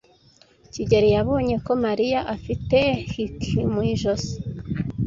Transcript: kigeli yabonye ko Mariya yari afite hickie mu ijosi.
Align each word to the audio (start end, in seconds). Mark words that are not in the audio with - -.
kigeli 0.73 1.07
yabonye 1.15 1.55
ko 1.65 1.71
Mariya 1.85 2.17
yari 2.21 2.29
afite 2.35 2.77
hickie 3.11 3.61
mu 3.73 3.81
ijosi. 3.93 4.33